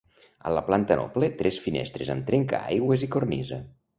A 0.51 0.53
la 0.57 0.61
planta 0.69 0.97
noble 0.99 1.29
tres 1.41 1.59
finestres 1.67 2.11
amb 2.15 2.27
trencaaigües 2.31 3.07
i 3.09 3.13
cornisa. 3.17 3.63